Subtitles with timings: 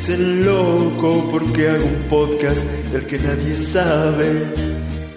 [0.00, 2.56] dicen loco porque hago un podcast
[2.90, 4.46] del que nadie sabe.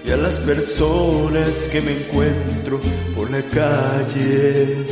[0.05, 2.81] Y a las personas que me encuentro
[3.15, 4.85] por la calle,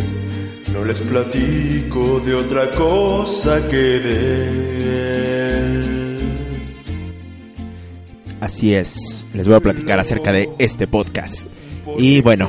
[0.74, 4.48] no les platico de otra cosa que de
[5.50, 6.18] él.
[8.40, 11.42] Así es, les voy a platicar acerca de este podcast.
[11.98, 12.48] Y bueno,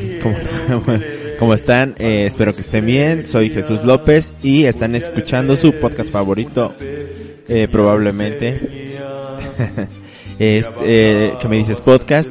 [1.38, 1.96] ¿cómo, están?
[1.98, 3.26] Eh, espero que estén bien.
[3.26, 6.74] Soy Jesús López y están escuchando su podcast favorito,
[7.48, 8.96] eh, probablemente.
[10.38, 12.30] es, eh, que me dices podcast.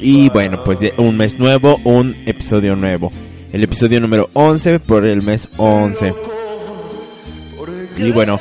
[0.00, 3.10] Y bueno, pues un mes nuevo, un episodio nuevo.
[3.52, 6.14] El episodio número 11 por el mes 11.
[7.96, 8.38] Y bueno,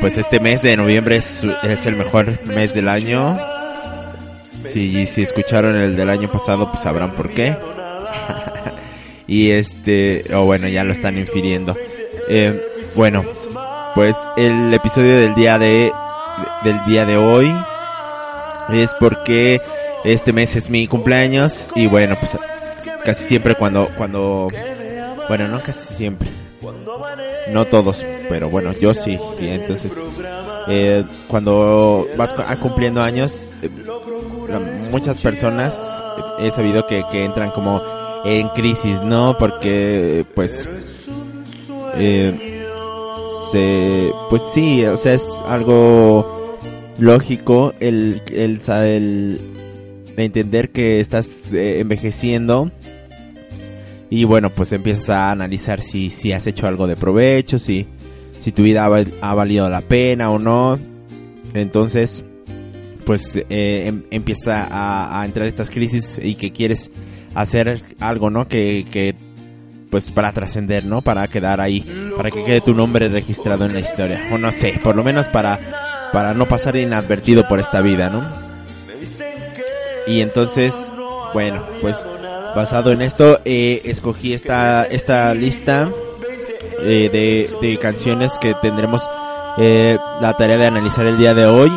[0.00, 3.38] pues este mes de noviembre es, es el mejor mes del año
[4.76, 7.56] si, si escucharon el del año pasado, pues sabrán por qué.
[9.26, 11.76] y este, o bueno, ya lo están infiriendo.
[12.28, 12.60] Eh,
[12.94, 13.24] bueno,
[13.96, 15.90] pues el episodio del día de
[16.62, 17.50] del día de hoy
[18.68, 19.60] es porque
[20.04, 22.36] este mes es mi cumpleaños y bueno, pues
[23.04, 24.48] casi siempre cuando cuando
[25.28, 26.28] bueno, no casi siempre.
[27.52, 29.18] No todos, pero bueno, yo sí.
[29.40, 29.92] Y entonces,
[30.68, 33.70] eh, cuando vas cumpliendo años, eh,
[34.90, 36.02] muchas personas
[36.38, 37.82] he sabido que, que entran como
[38.24, 39.36] en crisis, ¿no?
[39.38, 40.68] Porque, pues,
[41.94, 42.55] eh,
[43.50, 46.58] se, pues sí, o sea, es algo
[46.98, 49.40] lógico el, el, el,
[50.16, 52.70] entender que estás eh, envejeciendo
[54.08, 57.86] y bueno, pues empiezas a analizar si, si has hecho algo de provecho, si,
[58.40, 60.78] si tu vida ha, ha valido la pena o no.
[61.54, 62.24] Entonces,
[63.04, 66.90] pues eh, em, empieza a, entrar estas crisis y que quieres
[67.34, 68.48] hacer algo, ¿no?
[68.48, 69.14] Que, que
[69.90, 71.02] pues para trascender, ¿no?
[71.02, 71.84] Para quedar ahí,
[72.16, 74.28] para que quede tu nombre registrado en la historia.
[74.32, 75.58] O no sé, por lo menos para,
[76.12, 78.26] para no pasar inadvertido por esta vida, ¿no?
[80.06, 80.90] Y entonces,
[81.34, 82.04] bueno, pues
[82.54, 85.90] basado en esto, eh, escogí esta, esta lista
[86.80, 89.02] eh, de, de canciones que tendremos
[89.58, 91.72] eh, la tarea de analizar el día de hoy.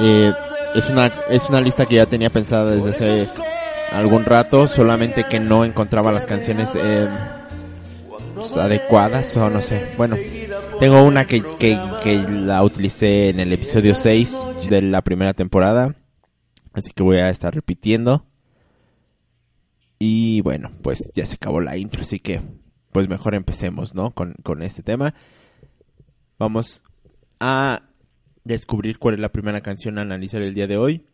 [0.00, 0.32] Eh,
[0.74, 3.28] es una es una lista que ya tenía pensada desde hace
[3.92, 7.08] algún rato, solamente que no encontraba las canciones eh,
[8.34, 9.92] pues, adecuadas o no sé.
[9.96, 10.16] Bueno,
[10.78, 15.96] tengo una que, que, la utilicé en el episodio 6 de la primera temporada,
[16.72, 18.26] así que voy a estar repitiendo.
[19.98, 22.42] Y bueno, pues ya se acabó la intro, así que
[22.92, 24.12] pues mejor empecemos, ¿no?
[24.12, 25.14] Con, con este tema.
[26.38, 26.82] Vamos
[27.40, 27.82] a
[28.44, 31.06] descubrir cuál es la primera canción a analizar el día de hoy.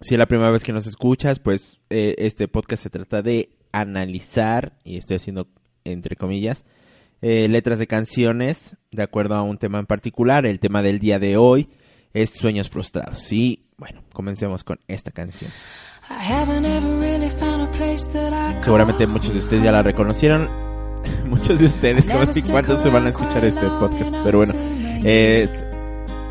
[0.00, 3.50] Si es la primera vez que nos escuchas, pues eh, este podcast se trata de
[3.72, 5.48] analizar, y estoy haciendo
[5.84, 6.64] entre comillas,
[7.22, 10.46] eh, letras de canciones de acuerdo a un tema en particular.
[10.46, 11.68] El tema del día de hoy
[12.14, 13.30] es Sueños Frustrados.
[13.30, 15.50] Y bueno, comencemos con esta canción.
[18.62, 20.48] Seguramente muchos de ustedes ya la reconocieron.
[21.26, 24.54] muchos de ustedes, no sé cuántos se van a escuchar este podcast, pero bueno,
[25.04, 25.64] es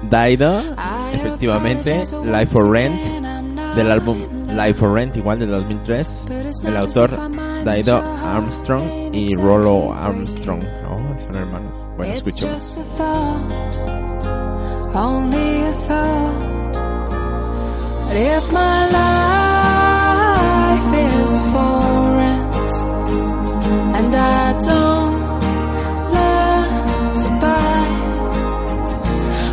[0.10, 0.76] Daido,
[1.14, 3.29] efectivamente, Life for Rent,
[3.80, 4.18] del álbum
[4.48, 6.28] Life for Rent, igual de 2003.
[6.66, 7.12] El autor
[7.64, 10.62] Daido Armstrong y Rollo Armstrong.
[10.90, 11.78] Oh, son hermanos.
[11.96, 12.78] Bueno, escuchemos.
[14.94, 16.50] Only a thought.
[18.12, 20.20] If my life
[21.06, 22.56] is for rent
[23.96, 25.20] and I don't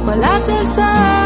[0.06, 1.25] Well, I deserve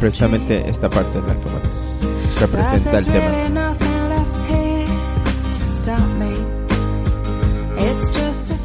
[0.00, 3.74] Precisamente esta parte de la que representa el tema.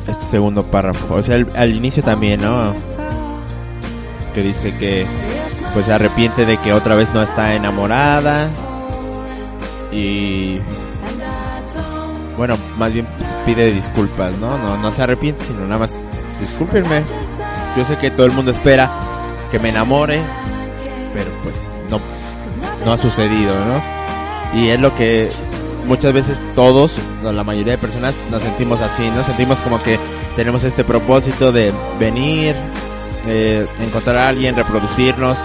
[0.07, 2.73] Este segundo párrafo, o sea, al inicio también, ¿no?
[4.33, 5.05] Que dice que
[5.73, 8.47] pues se arrepiente de que otra vez no está enamorada
[9.91, 10.59] y
[12.37, 13.07] bueno, más bien
[13.45, 14.57] pide disculpas, ¿no?
[14.57, 15.95] No no se arrepiente, sino nada más
[16.39, 17.03] discúlpenme.
[17.77, 18.91] Yo sé que todo el mundo espera
[19.51, 20.21] que me enamore,
[22.85, 23.83] no ha sucedido, ¿no?
[24.53, 25.29] Y es lo que
[25.85, 29.23] muchas veces todos, la mayoría de personas nos sentimos así, ¿no?
[29.23, 29.99] Sentimos como que
[30.35, 32.55] tenemos este propósito de venir,
[33.79, 35.37] encontrar a alguien, reproducirnos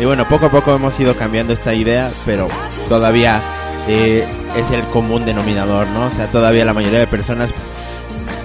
[0.00, 2.48] Y bueno, poco a poco hemos ido cambiando esta idea, pero
[2.88, 3.40] todavía
[3.88, 6.06] eh, es el común denominador, ¿no?
[6.06, 7.50] O sea, todavía la mayoría de personas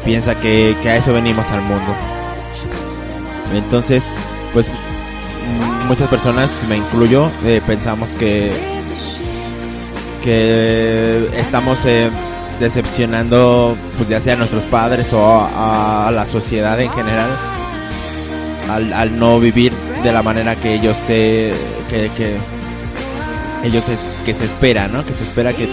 [0.06, 1.96] piensa que, que a eso venimos al mundo.
[3.54, 4.04] Entonces,
[4.54, 4.70] pues
[5.88, 8.52] muchas personas, me incluyo, eh, pensamos que
[10.24, 12.10] que estamos eh,
[12.60, 17.30] decepcionando, pues ya sea a nuestros padres o a, la sociedad en general,
[18.70, 19.74] al, no vivir
[20.04, 21.52] de la manera que ellos se,
[21.90, 22.38] que, que
[23.64, 23.84] ellos
[24.26, 25.04] que se espera, ¿no?
[25.06, 25.68] Que se espera que,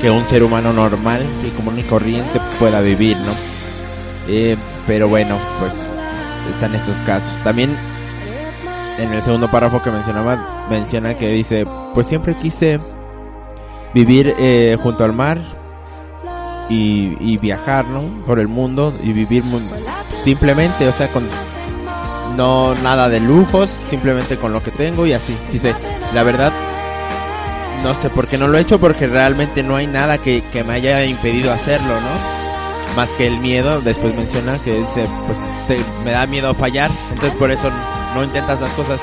[0.00, 3.32] que un ser humano normal y común y corriente pueda vivir, ¿no?
[4.28, 4.56] Eh,
[4.86, 5.74] pero bueno, pues
[6.50, 7.42] están estos casos.
[7.42, 7.76] También
[8.98, 12.78] en el segundo párrafo que mencionaba, menciona que dice, pues siempre quise
[13.94, 15.38] vivir eh, junto al mar
[16.68, 18.24] y, viajar, ¿no?
[18.26, 19.42] Por el mundo y vivir
[20.22, 21.26] simplemente, o sea, con
[22.36, 25.34] no nada de lujos, simplemente con lo que tengo y así.
[25.50, 25.74] Dice,
[26.12, 26.52] la verdad,
[27.82, 30.62] no sé por qué no lo he hecho, porque realmente no hay nada que, que
[30.64, 32.96] me haya impedido hacerlo, ¿no?
[32.96, 37.50] Más que el miedo, después menciona que dice, pues me da miedo fallar, entonces por
[37.50, 37.70] eso
[38.14, 39.00] no intentas las cosas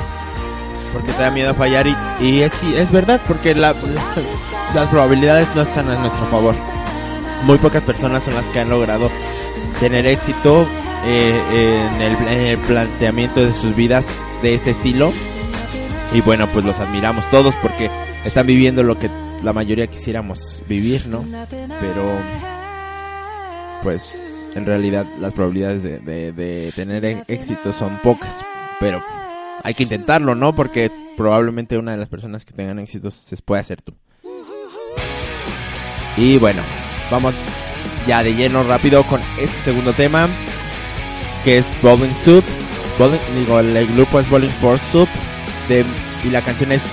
[0.94, 3.76] porque te da miedo fallar y, y es, es verdad porque la,
[4.76, 6.56] las probabilidades no están a nuestro favor.
[7.44, 9.12] Muy pocas personas son las que han logrado
[9.80, 10.66] tener éxito
[11.06, 14.08] eh, en, el, planteamiento de sus vidas
[14.42, 15.14] de este estilo
[16.14, 17.92] y bueno pues los admiramos todos porque
[18.24, 19.10] están viviendo lo que
[19.44, 21.24] la mayoría quisiéramos vivir, ¿no?
[21.80, 22.20] Pero
[23.84, 28.44] pues en realidad las probabilidades de, de tener éxito son pocas,
[28.80, 29.04] pero
[29.64, 30.56] hay que intentarlo, ¿no?
[30.56, 33.94] Porque probablemente una de las personas que tengan éxito se puede hacer tú.
[36.18, 36.62] Y bueno,
[37.12, 37.36] vamos
[38.08, 40.30] ya de lleno rápido con este segundo tema,
[41.44, 42.44] que es Bowling Soup.
[43.36, 45.10] digo, el grupo es Bowling for Soup
[46.24, 46.84] y la canción es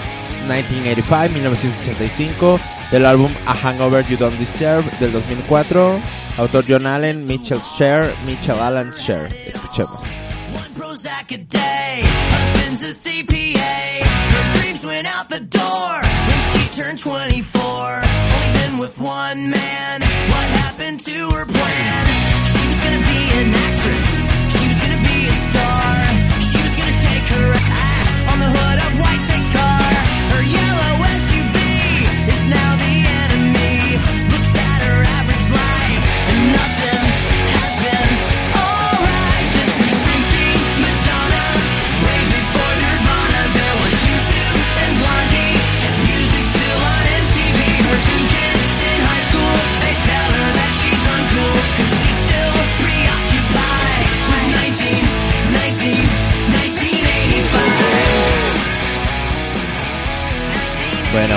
[0.49, 6.01] 1985, 1985, del álbum A Hangover You Don't Deserve del 2004.
[6.39, 9.29] Autor John Allen, Mitchell Share, Mitchell Allen Share.
[9.47, 10.01] Escuchemos.
[10.93, 12.03] Prozac a day.
[12.05, 14.05] Husband's a CPA.
[14.05, 15.95] Her dreams went out the door
[16.29, 17.63] when she turned 24.
[17.65, 20.01] Only been with one man.
[20.03, 22.03] What happened to her plan?
[22.53, 24.13] She was gonna be an actress.
[24.53, 25.89] She was gonna be a star.
[26.45, 29.82] She was gonna shake her ass on the hood of White Snake's car.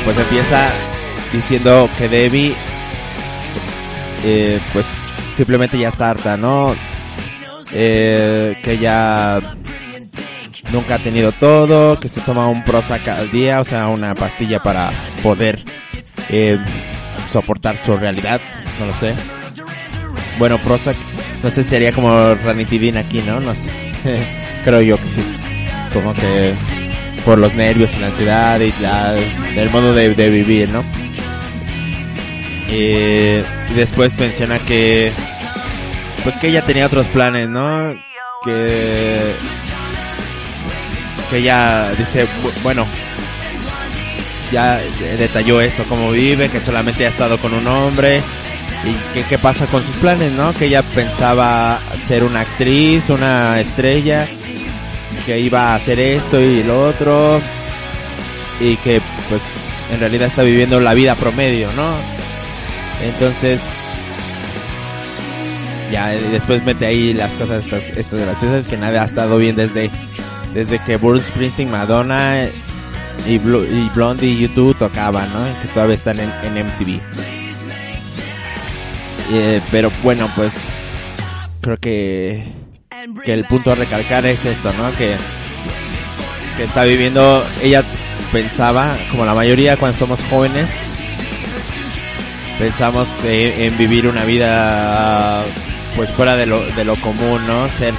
[0.06, 0.70] Pues empieza
[1.34, 2.56] diciendo que Debbie,
[4.24, 4.86] eh, pues
[5.36, 6.76] simplemente ya está harta, ¿no?
[7.74, 9.42] Eh, que ya
[10.72, 14.62] nunca ha tenido todo, que se toma un Prozac al día, o sea, una pastilla
[14.62, 14.92] para
[15.24, 15.64] poder
[16.30, 16.60] eh,
[17.32, 18.40] soportar su realidad,
[18.80, 19.16] no lo sé.
[20.38, 20.96] Bueno, Prozac,
[21.44, 23.40] no sé, sería como ranitidina aquí, ¿no?
[23.40, 23.70] No sé,
[24.64, 25.24] creo yo que sí.
[25.92, 26.54] Como que
[27.26, 29.16] por los nervios y la ansiedad y la,
[29.56, 30.84] el modo de, vivir, ¿no?
[32.70, 35.12] y después menciona que
[36.24, 37.94] pues que ella tenía otros planes, ¿no?
[38.44, 39.34] Que
[41.30, 42.28] que ella dice,
[42.64, 42.86] bueno,
[44.52, 44.80] ya
[45.18, 48.22] detalló esto, cómo vive, que solamente ha estado con un hombre
[48.84, 50.54] y que qué pasa con sus planes, ¿no?
[50.54, 54.28] Que ella pensaba ser una actriz, una estrella
[55.26, 57.40] que iba a hacer esto y lo otro
[58.60, 59.42] y que pues
[59.92, 61.94] en realidad está viviendo la vida promedio, ¿no?
[63.04, 63.62] Entonces
[65.92, 69.92] ya después mete ahí las cosas estas, estas graciosas que nadie ha estado bien desde
[70.54, 72.46] desde que Bruce Springsteen, Madonna
[73.28, 75.44] y, y Blondie y YouTube tocaban, ¿no?
[75.62, 77.02] Que todavía están en, MTV.
[79.34, 80.54] Eh, pero bueno, pues
[81.62, 82.44] creo que
[83.24, 84.92] que el punto a recalcar es esto, ¿no?
[84.98, 85.16] Que,
[86.58, 87.84] que está viviendo, ella
[88.32, 90.70] pensaba, como la mayoría cuando somos jóvenes,
[92.58, 95.44] pensamos en vivir una vida
[95.96, 97.70] pues fuera de lo, de lo común, ¿no?
[97.70, 97.94] Ser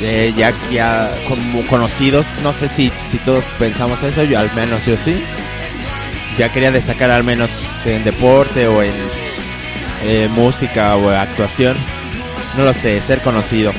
[0.00, 4.84] eh, ya, ya como conocidos, no sé si, si todos pensamos eso, yo al menos
[4.86, 5.22] yo sí.
[6.38, 7.50] Ya quería destacar al menos
[7.86, 8.92] en deporte o en
[10.02, 11.76] eh, música o actuación.
[12.56, 13.72] No lo sé, ser conocido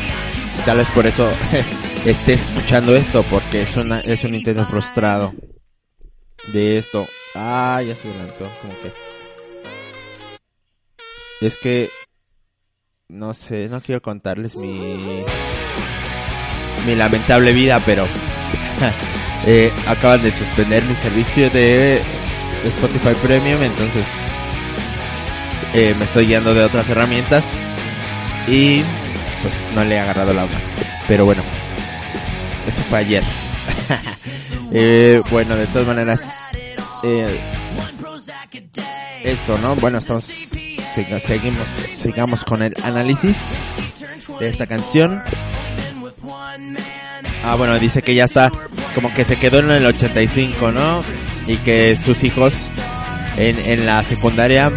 [0.65, 1.29] tal vez por eso
[2.05, 5.33] estés escuchando esto porque es una es un intento frustrado
[6.53, 7.07] de esto.
[7.35, 8.91] Ah, ya se adelantó, como que
[11.45, 11.89] es que
[13.09, 15.23] no sé, no quiero contarles mi
[16.85, 18.05] mi lamentable vida, pero
[19.45, 22.01] eh, acaban de suspender mi servicio de
[22.65, 24.05] Spotify Premium, entonces
[25.73, 27.43] eh, me estoy guiando de otras herramientas
[28.47, 28.83] y
[29.41, 30.59] pues no le he agarrado la mano.
[31.07, 31.43] Pero bueno,
[32.67, 33.23] eso fue ayer.
[34.71, 36.31] eh, bueno, de todas maneras,
[37.03, 37.39] eh,
[39.23, 39.75] esto, ¿no?
[39.75, 40.25] Bueno, estamos
[41.25, 43.35] seguimos sigamos con el análisis
[44.39, 45.21] de esta canción.
[47.43, 48.49] Ah, bueno, dice que ya está
[48.93, 51.01] como que se quedó en el 85, ¿no?
[51.47, 52.53] Y que sus hijos
[53.37, 54.71] en, en la secundaria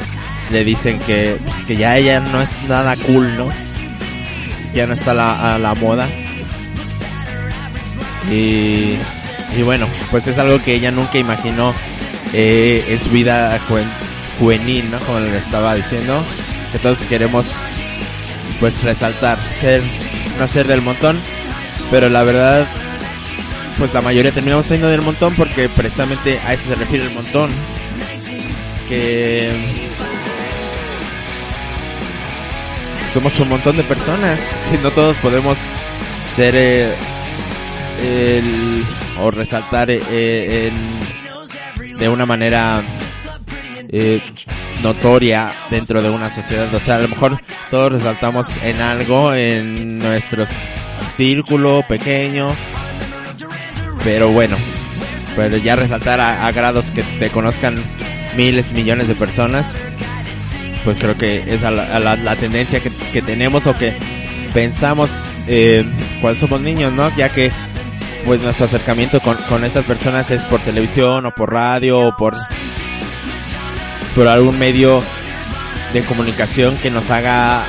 [0.51, 3.49] le dicen que, pues, que ya ella no es nada cool, ¿no?
[4.79, 6.07] Ya no está la, a la moda.
[8.31, 8.95] Y,
[9.57, 11.75] y bueno, pues es algo que ella nunca imaginó
[12.33, 13.59] eh, en su vida
[14.39, 15.01] juvenil, ¿no?
[15.01, 16.23] Como le estaba diciendo,
[16.71, 17.45] que todos queremos
[18.61, 19.83] pues resaltar, ser,
[20.39, 21.19] no ser del montón,
[21.91, 22.65] pero la verdad,
[23.79, 27.51] pues la mayoría terminamos siendo del montón porque precisamente a eso se refiere el montón.
[28.89, 29.51] Que
[33.13, 34.39] somos un montón de personas
[34.73, 35.57] y no todos podemos
[36.37, 36.95] ser eh,
[38.03, 38.85] el,
[39.21, 40.71] o resaltar eh,
[41.99, 42.83] de una manera
[43.89, 44.21] eh,
[44.83, 46.73] notoria dentro de una sociedad.
[46.75, 50.45] O sea, a lo mejor todos resaltamos en algo en nuestro
[51.15, 52.55] círculo pequeño,
[54.05, 54.57] pero bueno,
[55.35, 57.79] pues ya resaltar a, grados que te conozcan
[58.37, 59.75] miles, millones de personas,
[60.89, 63.93] pues creo que es la, tendencia que, tenemos o que
[64.55, 65.11] pensamos
[65.47, 65.85] eh,
[66.23, 67.15] cuando somos niños, ¿no?
[67.15, 67.53] Ya que
[68.25, 72.35] pues nuestro acercamiento con, con estas personas es por televisión o por radio o por,
[74.15, 75.03] por algún medio
[75.93, 77.65] de comunicación que nos haga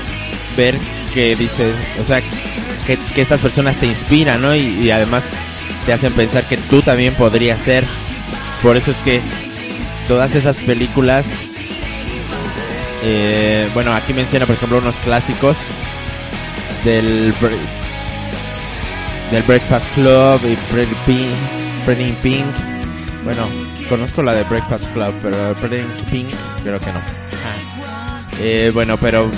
[0.55, 0.77] ver
[1.13, 2.21] que dice, o sea,
[2.87, 4.55] que, que estas personas te inspiran, ¿no?
[4.55, 5.25] Y, además
[5.85, 7.83] te hacen pensar que tú también podrías ser.
[8.63, 9.19] Por eso es que
[10.07, 11.25] todas esas películas,
[13.03, 15.57] eh, bueno, aquí menciona por ejemplo unos clásicos
[16.83, 17.33] del
[19.31, 22.45] del Breakfast Club y Pretty Pink, Pretty Pink.
[23.23, 23.47] Bueno,
[23.87, 26.29] conozco la de Breakfast Club, pero Pretty Pink
[26.63, 26.99] creo que no.
[26.99, 28.21] Ah.
[28.41, 29.29] Eh, bueno, pero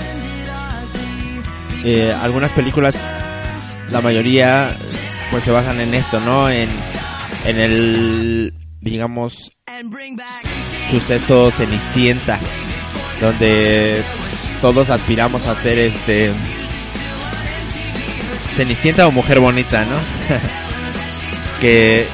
[1.83, 2.95] eh, algunas películas,
[3.89, 4.75] la mayoría,
[5.31, 6.49] pues se basan en esto, ¿no?
[6.49, 6.69] En,
[7.45, 9.51] en el, digamos,
[10.91, 12.39] suceso Cenicienta,
[13.21, 14.01] donde
[14.61, 16.31] todos aspiramos a ser este
[18.55, 19.95] Cenicienta o Mujer Bonita, ¿no?
[21.61, 22.07] que,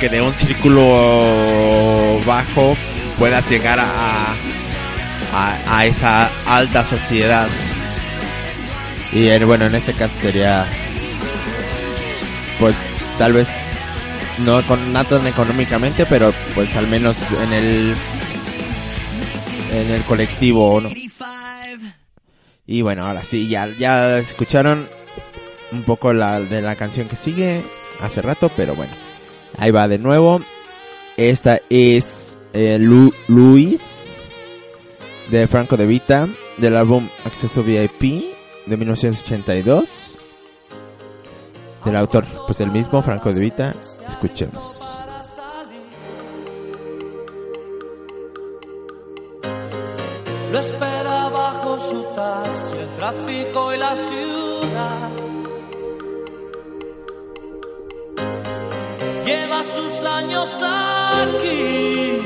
[0.00, 2.76] que de un círculo bajo
[3.18, 4.34] puedas llegar a,
[5.68, 7.46] a, esa alta sociedad.
[9.12, 10.66] Y bueno, en este caso sería,
[12.58, 12.74] pues
[13.18, 13.48] tal vez
[14.44, 17.94] no con nada económicamente, pero pues al menos en el
[19.70, 20.90] en el colectivo, ¿no?
[22.66, 24.86] Y bueno, ahora sí, ya ya escucharon
[25.72, 27.62] un poco la de la canción que sigue
[28.00, 28.92] hace rato, pero bueno,
[29.56, 30.40] ahí va de nuevo.
[31.16, 33.82] Esta es eh, Luis
[35.30, 38.24] de Franco de Vita del álbum Acceso VIP
[38.66, 40.18] de 1982
[41.84, 43.74] del autor, pues el mismo Franco de Vita.
[44.08, 44.87] Escuchemos.
[50.50, 55.10] Lo espera bajo su taxi, el tráfico y la ciudad
[59.26, 62.18] lleva sus años aquí,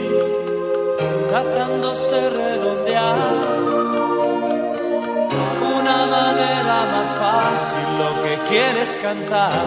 [1.31, 3.17] tratándose redondear
[5.79, 9.64] una manera más fácil lo que quieres cantar.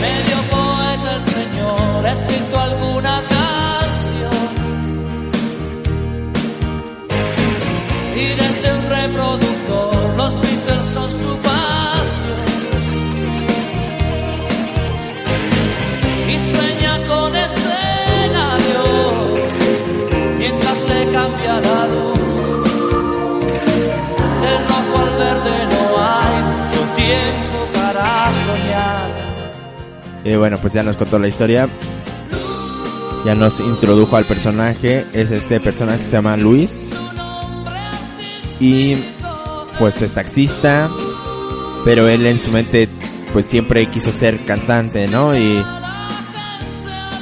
[0.00, 3.41] Medio poeta el Señor ha escrito alguna canción
[8.22, 11.52] y desde un reproductor los Beatles son su pasión.
[16.28, 18.82] y sueña con escenarios
[20.38, 22.32] mientras le cambia la luz.
[24.42, 29.08] Del rojo al verde no hay mucho tiempo para soñar.
[30.24, 31.68] Y bueno, pues ya nos contó la historia.
[33.24, 35.04] Ya nos introdujo al personaje.
[35.12, 36.92] Es este personaje que se llama Luis.
[38.62, 38.96] Y
[39.78, 40.88] pues es taxista.
[41.84, 42.88] pero él en su mente
[43.32, 45.36] pues siempre quiso ser cantante, ¿no?
[45.36, 45.60] Y,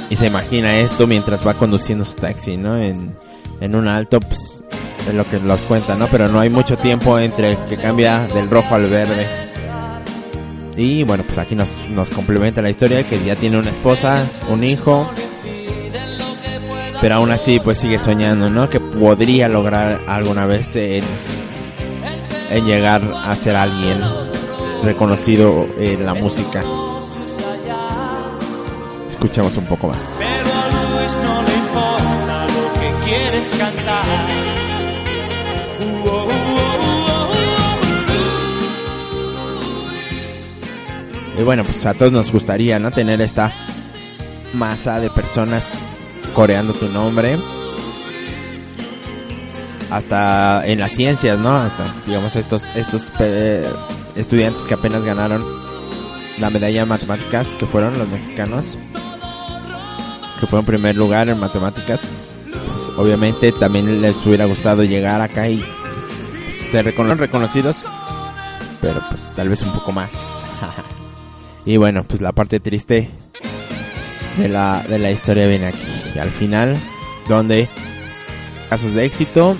[0.09, 2.77] y se imagina esto mientras va conduciendo su taxi, ¿no?
[2.77, 3.15] En,
[3.59, 4.63] en un alto, pues
[5.07, 6.07] es lo que nos cuenta, ¿no?
[6.07, 9.25] Pero no hay mucho tiempo entre que cambia del rojo al verde.
[10.77, 14.63] Y bueno, pues aquí nos, nos complementa la historia que ya tiene una esposa, un
[14.63, 15.09] hijo,
[17.01, 18.69] pero aún así pues sigue soñando, ¿no?
[18.69, 21.03] Que podría lograr alguna vez en,
[22.51, 23.99] en llegar a ser alguien
[24.83, 26.63] reconocido en la música.
[29.09, 30.17] Escuchemos un poco más.
[30.19, 34.05] Pero a Luis no le importa lo que quieres cantar.
[35.79, 36.27] Uh, oh,
[41.39, 42.91] Y bueno, pues a todos nos gustaría, ¿no?
[42.91, 43.51] Tener esta
[44.53, 45.83] masa de personas
[46.33, 47.37] coreando tu nombre.
[49.89, 51.53] Hasta en las ciencias, ¿no?
[51.55, 53.03] Hasta, digamos, estos, estos
[54.15, 55.43] estudiantes que apenas ganaron
[56.39, 58.77] la medalla de matemáticas, que fueron los mexicanos,
[60.39, 61.99] que fueron primer lugar en matemáticas.
[62.51, 65.61] Pues, obviamente también les hubiera gustado llegar acá y
[66.71, 67.81] ser recono- reconocidos,
[68.79, 70.11] pero pues tal vez un poco más.
[71.65, 73.11] y bueno, pues la parte triste
[74.37, 75.90] de la, de la historia viene aquí.
[76.15, 76.77] Y al final,
[77.27, 77.67] donde
[78.69, 79.57] casos de éxito.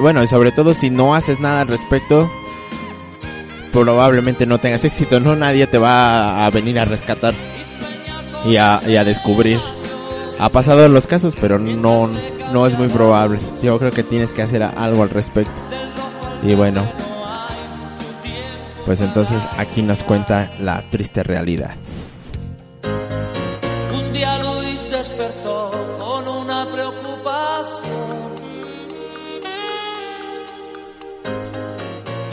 [0.00, 2.30] Bueno, y sobre todo si no haces nada al respecto,
[3.72, 5.34] probablemente no tengas éxito, ¿no?
[5.34, 7.32] Nadie te va a venir a rescatar
[8.44, 9.58] y a, y a descubrir.
[10.38, 12.10] Ha pasado los casos, pero no,
[12.52, 13.38] no es muy probable.
[13.62, 15.52] Yo creo que tienes que hacer algo al respecto.
[16.42, 16.86] Y bueno,
[18.84, 21.74] pues entonces aquí nos cuenta la triste realidad.
[24.76, 28.36] Luis despertó con una preocupación.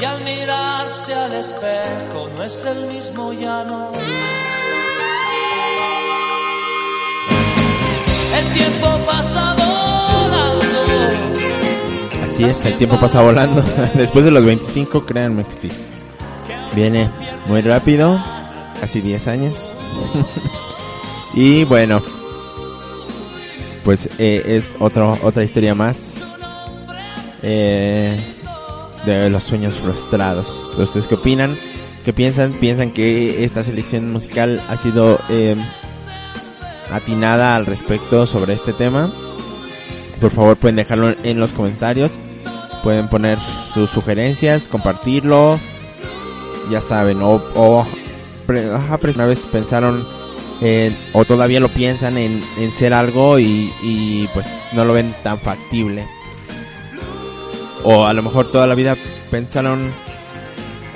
[0.01, 3.91] Y al mirarse al espejo no es el mismo ya no.
[8.37, 10.65] El tiempo pasa volando.
[12.25, 13.63] Así es, el tiempo pasa volando.
[13.94, 15.72] Después de los 25, créanme que sí.
[16.75, 17.09] Viene
[17.48, 18.22] muy rápido,
[18.81, 19.74] casi 10 años.
[21.35, 22.01] y bueno,
[23.83, 26.15] pues eh, es otro, otra historia más
[27.41, 28.17] eh,
[29.05, 30.75] de los sueños frustrados.
[30.77, 31.57] ¿Ustedes qué opinan?
[32.05, 32.53] ¿Qué piensan?
[32.53, 35.55] ¿Piensan que esta selección musical ha sido eh,
[36.91, 39.11] atinada al respecto sobre este tema?
[40.19, 42.19] Por favor pueden dejarlo en los comentarios.
[42.83, 43.37] Pueden poner
[43.74, 45.59] sus sugerencias, compartirlo.
[46.69, 47.85] Ya saben, o, o
[48.74, 50.05] ajá, una vez pensaron
[50.63, 55.13] en- o todavía lo piensan en, en ser algo y, y pues no lo ven
[55.23, 56.05] tan factible.
[57.83, 58.95] O a lo mejor toda la vida
[59.29, 59.91] pensaron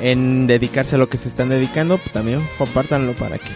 [0.01, 3.49] en dedicarse a lo que se están dedicando, pues también compártanlo para que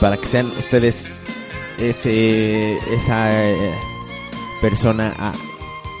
[0.00, 1.04] para que sean ustedes
[1.78, 3.74] ese esa eh,
[4.60, 5.32] persona ah,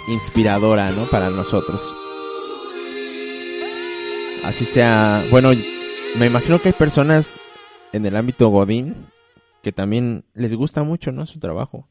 [0.08, 1.04] inspiradora, ¿no?
[1.04, 1.80] Para nosotros.
[4.44, 5.52] Así sea, bueno,
[6.16, 7.34] me imagino que hay personas
[7.92, 8.94] en el ámbito Godín
[9.62, 11.26] que también les gusta mucho, ¿no?
[11.26, 11.88] Su trabajo.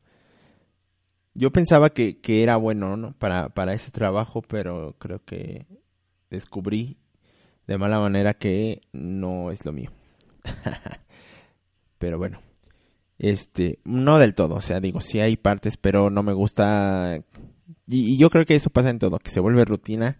[1.35, 3.13] Yo pensaba que, que era bueno, ¿no?
[3.13, 5.67] Para, para ese trabajo, pero creo que
[6.29, 6.97] descubrí
[7.67, 9.91] de mala manera que no es lo mío.
[11.99, 12.41] pero bueno,
[13.19, 17.23] este, no del todo, o sea, digo, sí hay partes, pero no me gusta.
[17.85, 20.19] Y, y yo creo que eso pasa en todo, que se vuelve rutina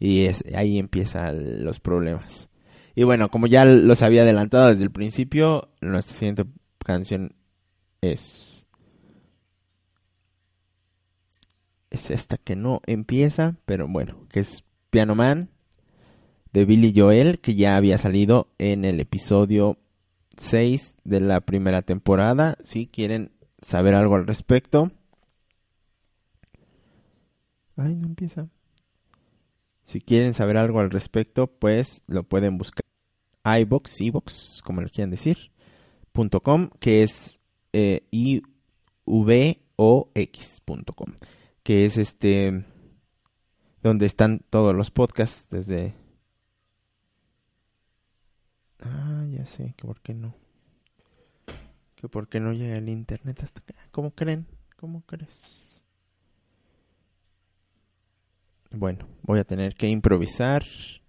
[0.00, 2.48] y es ahí empiezan los problemas.
[2.94, 6.44] Y bueno, como ya los había adelantado desde el principio, nuestra siguiente
[6.84, 7.34] canción
[8.00, 8.66] es
[11.90, 15.50] es esta que no empieza, pero bueno, que es Piano Man
[16.52, 19.78] de Billy Joel, que ya había salido en el episodio
[20.38, 22.56] 6 de la primera temporada.
[22.62, 24.90] Si quieren saber algo al respecto.
[27.76, 28.48] Ay, no empieza.
[29.92, 32.82] Si quieren saber algo al respecto, pues lo pueden buscar.
[33.44, 35.52] iBox, iBox, como lo quieran decir,
[36.12, 37.40] punto .com, que es
[37.74, 39.52] eh, ivox.com,
[41.62, 42.64] que es este
[43.82, 45.94] donde están todos los podcasts desde
[48.78, 50.34] Ah, ya sé, que por qué no.
[51.96, 53.74] Que por qué no llega el internet hasta acá.
[53.90, 54.46] ¿Cómo creen?
[54.78, 55.71] ¿Cómo crees?
[58.74, 60.64] Bueno, voy a tener que improvisar.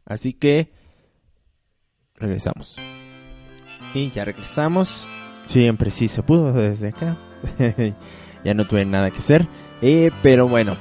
[0.06, 0.72] Así que
[2.16, 2.76] regresamos.
[3.94, 5.08] Y ya regresamos.
[5.46, 7.18] Siempre sí se pudo desde acá.
[8.44, 9.48] ya no tuve nada que hacer.
[9.82, 10.78] Eh, pero bueno,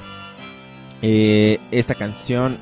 [1.01, 2.57] eh, esta canción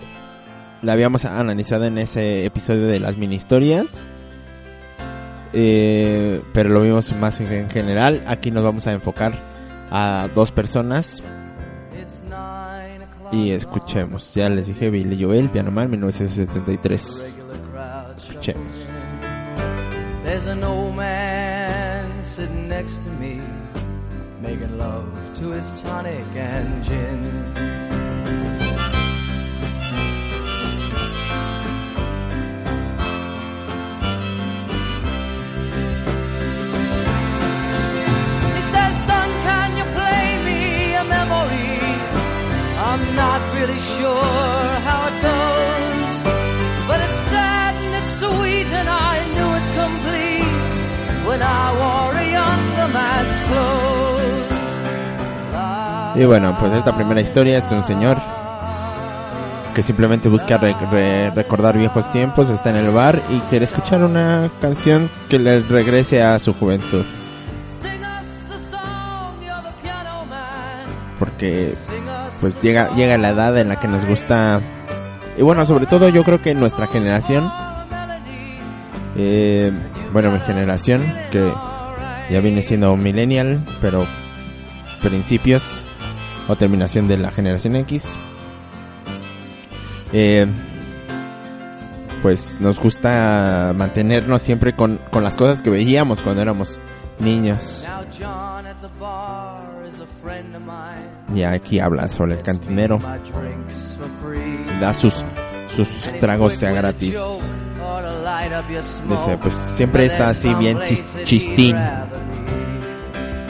[0.81, 4.05] la habíamos analizado en ese episodio de las mini historias.
[5.53, 8.23] Eh, pero lo vimos más en general.
[8.27, 9.33] Aquí nos vamos a enfocar
[9.89, 11.21] a dos personas.
[13.31, 14.33] Y escuchemos.
[14.33, 17.39] Ya les dije Billy Joel, Piano Man, 1973.
[18.17, 18.63] Escuchemos.
[20.23, 23.39] There's an old man sitting next to me,
[24.41, 27.70] making love to his tonic and gin.
[43.11, 46.23] I'm not really sure how it goes,
[46.87, 50.55] but it's sad and it's sweet, and I knew it complete
[51.27, 54.47] when I wore a younger man's clothes.
[56.21, 58.17] Y bueno, pues esta primera historia es de un señor
[59.75, 64.03] que simplemente busca re- re- recordar viejos tiempos, está en el bar y quiere escuchar
[64.03, 67.05] una canción que le regrese a su juventud.
[71.19, 71.75] Porque
[72.41, 74.59] pues llega, llega la edad en la que nos gusta...
[75.37, 77.49] Y bueno, sobre todo yo creo que nuestra generación,
[79.15, 79.71] eh,
[80.11, 81.01] bueno, mi generación,
[81.31, 81.53] que
[82.29, 84.05] ya viene siendo millennial, pero
[85.01, 85.85] principios
[86.47, 88.09] o terminación de la generación X.
[90.11, 90.47] Eh,
[92.21, 96.79] pues nos gusta mantenernos siempre con, con las cosas que veíamos cuando éramos
[97.19, 97.85] niños.
[101.33, 102.97] Y aquí habla sobre el cantinero,
[104.79, 105.13] da sus,
[105.75, 105.87] sus
[106.19, 107.17] tragos quick ya with a gratis.
[109.09, 111.75] Dice, pues siempre está así bien chis- chistín,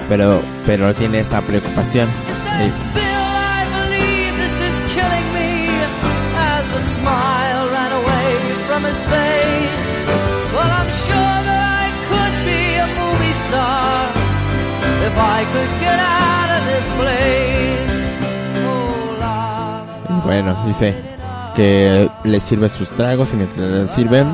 [0.09, 2.07] pero, pero tiene esta preocupación.
[13.51, 14.07] Star
[15.07, 17.50] if I could get out of this place.
[20.23, 20.95] Bueno, dice
[21.55, 24.33] que le sirve sus tragos y mientras le sirven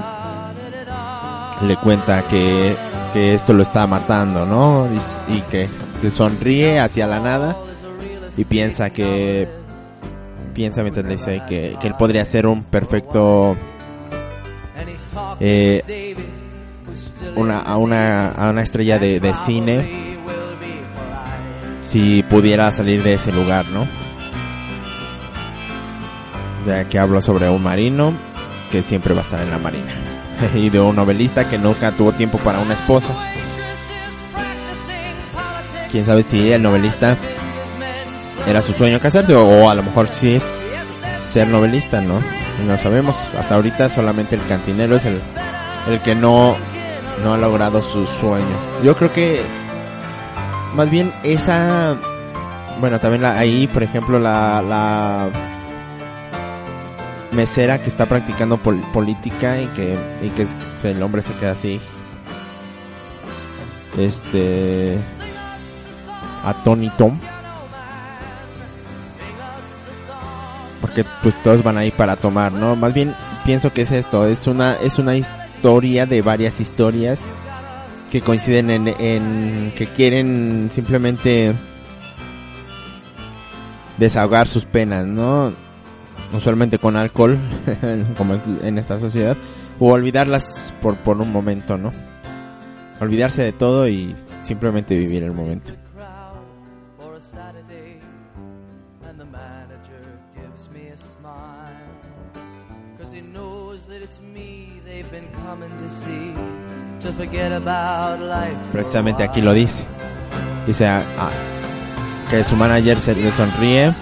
[1.62, 2.76] le cuenta que,
[3.13, 4.88] que esto lo está matando, ¿no?
[5.28, 7.58] Y, que se sonríe hacia la nada
[8.38, 9.47] y piensa que
[10.54, 13.56] piensa mientras le dice que, que él podría ser un perfecto
[15.39, 16.15] Eh,
[17.36, 20.17] una, a una a una estrella de, de cine
[21.82, 23.88] si pudiera salir de ese lugar, ¿no?
[26.89, 28.12] Que hablo sobre un marino
[28.69, 29.93] que siempre va a estar en la marina.
[30.56, 33.13] y de un novelista que nunca tuvo tiempo para una esposa.
[35.89, 37.15] Quién sabe si el novelista
[38.45, 40.43] era su sueño casarse o, a lo mejor sí es
[41.32, 42.21] ser novelista, ¿no?
[42.65, 43.15] No sabemos.
[43.36, 45.21] Hasta ahorita solamente el cantinero es el,
[45.88, 46.58] el que no,
[47.23, 48.58] no ha logrado su sueño.
[48.84, 49.41] Yo creo que
[50.75, 51.95] más bien esa
[52.82, 55.30] bueno también la, ahí por ejemplo la, la
[57.31, 60.47] mesera que está practicando pol- política y que y que
[60.89, 61.79] el hombre se queda así.
[63.97, 64.97] Este
[66.43, 67.11] atónito
[70.81, 73.13] porque pues todos van ahí para tomar no más bien
[73.45, 77.19] pienso que es esto es una es una historia de varias historias
[78.11, 81.53] que coinciden en, en que quieren simplemente
[83.97, 85.51] desahogar sus penas, ¿no?
[86.33, 87.37] Usualmente con alcohol,
[88.17, 89.37] como en esta sociedad,
[89.79, 91.91] o olvidarlas por, por un momento, ¿no?
[92.99, 95.73] Olvidarse de todo y simplemente vivir el momento.
[107.53, 109.85] a a a Precisamente aquí lo dice.
[110.65, 111.29] Dice ah, ah,
[112.29, 113.93] que su manager se le sonríe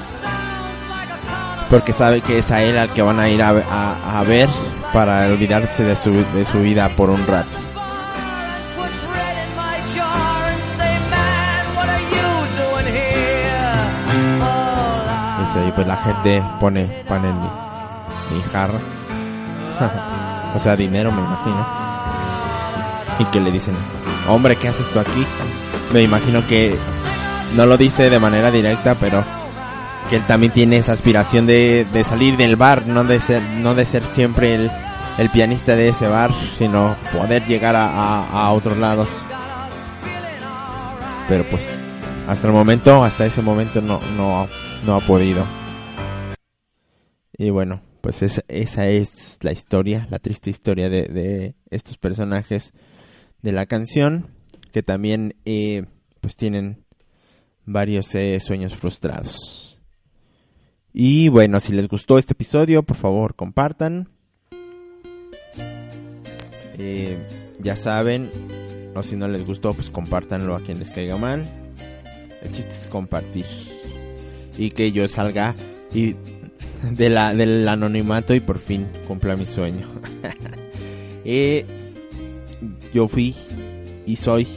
[1.69, 4.49] porque sabe que es a él al que van a ir a, a- ver
[4.93, 7.57] para olvidarse de su, de su vida por un rato.
[15.67, 17.47] Y pues la gente pone pan en mi,
[18.35, 18.77] mi jarra.
[20.55, 21.65] o sea, dinero me imagino.
[23.19, 23.73] Y que le dicen,
[24.27, 25.25] hombre, ¿qué haces tú aquí?
[25.93, 26.77] Me imagino que
[27.55, 29.23] no lo dice de manera directa, pero
[30.09, 33.73] que él también tiene esa aspiración de, de salir del bar, no de ser, no
[33.75, 34.71] de ser siempre el,
[35.17, 39.09] el pianista de ese bar, sino poder llegar a, a, a otros lados.
[41.27, 41.67] Pero pues,
[42.27, 44.47] hasta el momento, hasta ese momento no, no,
[44.85, 45.45] no ha podido.
[47.37, 52.71] Y bueno, pues esa, esa es la historia, la triste historia de, de estos personajes
[53.41, 54.27] de la canción,
[54.71, 55.85] que también eh,
[56.21, 56.85] pues tienen
[57.65, 59.64] varios eh, sueños frustrados.
[60.97, 64.07] Y bueno, si les gustó este episodio, por favor compartan.
[66.77, 67.17] Eh,
[67.59, 68.31] ya saben,
[68.95, 71.43] o si no les gustó, pues compártanlo a quien les caiga mal.
[72.41, 73.43] El chiste es compartir.
[74.57, 75.53] Y que yo salga
[75.93, 76.15] y
[76.91, 79.87] de la, del anonimato y por fin cumpla mi sueño.
[81.27, 81.65] Eh,
[82.93, 83.33] yo fui
[84.05, 84.47] y soy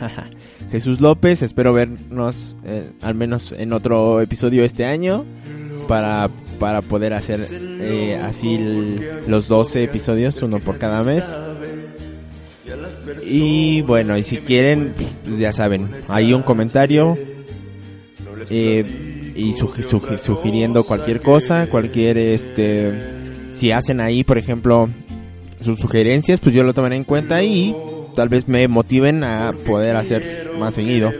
[0.74, 1.40] Jesús López.
[1.42, 5.24] Espero vernos eh, al menos en otro episodio este año
[5.86, 8.58] para, para poder hacer eh, así
[9.28, 11.22] los 12 episodios, uno por cada mes.
[13.24, 17.16] Y bueno, y si quieren, pues ya saben, hay un comentario
[18.50, 22.92] eh, y sugi- sugiriendo cualquier cosa, cualquier este,
[23.52, 24.88] si hacen ahí, por ejemplo,
[25.60, 27.76] sus sugerencias, pues yo lo tomaré en cuenta y
[28.14, 31.12] tal vez me motiven a poder hacer más seguido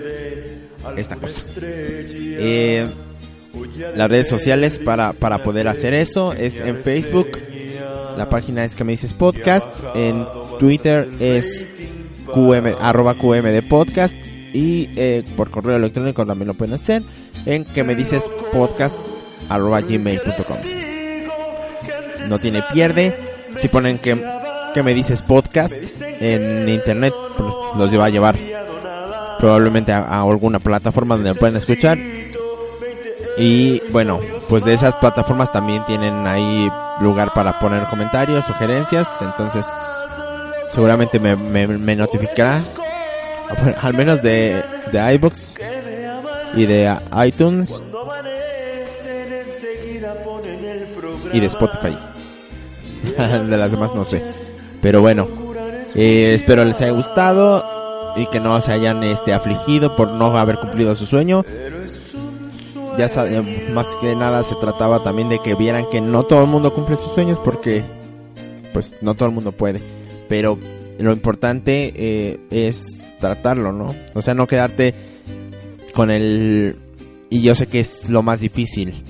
[0.97, 1.43] esta cosa.
[1.61, 2.89] Eh,
[3.95, 7.29] las redes sociales para, para poder hacer eso es en Facebook,
[8.17, 10.27] la página es que me dices podcast, en
[10.59, 11.67] Twitter es
[12.33, 14.17] QM, arroba QM de podcast.
[14.53, 17.03] Y eh, por correo electrónico también lo pueden hacer
[17.45, 19.01] en que me dices podcast
[19.49, 20.59] arroba gmail.com
[22.29, 23.17] no tiene pierde.
[23.59, 24.17] Si ponen que,
[24.75, 25.75] que me dices podcast
[26.21, 28.37] en internet pues, los va a llevar.
[29.39, 31.97] probablemente a, a alguna plataforma donde pueden escuchar.
[33.39, 39.09] Y bueno pues de esas plataformas también tienen ahí lugar para poner comentarios sugerencias.
[39.21, 39.67] Entonces
[40.71, 42.63] seguramente me, me, me notificará.
[43.81, 45.55] Al menos de, de iBox
[46.57, 47.83] y de iTunes.
[51.33, 51.99] Y de Spotify.
[53.49, 54.23] de las demás no sé.
[54.85, 55.27] Pero bueno,
[55.95, 57.65] eh, espero les haya gustado
[58.17, 61.43] y que no se hayan este afligido por no haber cumplido su sueño.
[62.99, 66.49] Ya eh, más que nada se trataba también de que vieran que no todo el
[66.49, 67.83] mundo cumple sus sueños porque
[68.75, 69.81] pues no todo el mundo puede.
[70.29, 70.59] Pero
[70.99, 73.95] lo importante eh, es tratarlo, ¿no?
[74.13, 74.93] O sea, no quedarte
[75.95, 76.77] con el...
[77.31, 79.03] Y yo sé que es lo más difícil.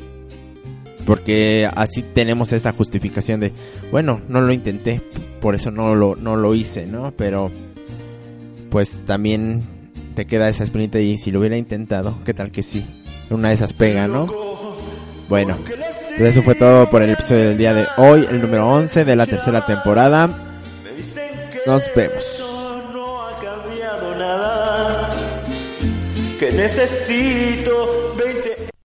[1.06, 3.52] Porque así tenemos esa justificación de,
[3.90, 5.00] bueno, no lo intenté,
[5.40, 7.12] por eso no lo, no lo hice, ¿no?
[7.16, 7.50] Pero,
[8.70, 9.62] pues también
[10.14, 12.86] te queda esa espinita y si lo hubiera intentado, ¿qué tal que sí?
[13.30, 14.26] Una de esas pega, ¿no?
[15.28, 15.58] Bueno,
[16.16, 19.16] pues eso fue todo por el episodio del día de hoy, el número 11 de
[19.16, 20.28] la tercera temporada.
[21.66, 22.24] Nos vemos.
[26.38, 28.14] Que necesito